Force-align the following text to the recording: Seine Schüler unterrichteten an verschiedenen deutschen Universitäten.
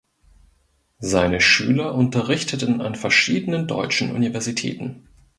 Seine 0.97 1.39
Schüler 1.41 1.93
unterrichteten 1.93 2.81
an 2.81 2.95
verschiedenen 2.95 3.67
deutschen 3.67 4.09
Universitäten. 4.15 5.03